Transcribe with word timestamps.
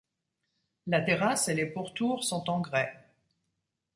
La 0.87 0.99
terrasse 0.99 1.47
et 1.47 1.53
les 1.53 1.67
pourtours 1.67 2.23
sont 2.23 2.49
en 2.49 2.59
grès. 2.59 3.07